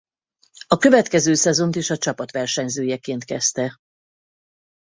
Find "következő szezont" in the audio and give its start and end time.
0.77-1.75